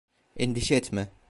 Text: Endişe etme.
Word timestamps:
Endişe 0.37 0.75
etme. 0.75 1.11